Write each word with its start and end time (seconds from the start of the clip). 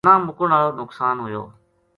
نہ 0.07 0.13
مُکن 0.25 0.49
ہالو 0.53 0.71
نقصان 0.79 1.15
ہویو 1.21 1.43